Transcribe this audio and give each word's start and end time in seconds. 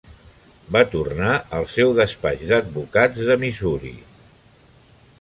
Va 0.75 0.81
tornar 0.93 1.35
al 1.59 1.69
seu 1.75 1.93
despatx 1.99 2.49
d'advocats 2.53 3.23
de 3.31 3.39
Missouri. 3.47 3.97